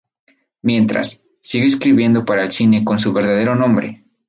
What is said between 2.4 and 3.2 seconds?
el cine con su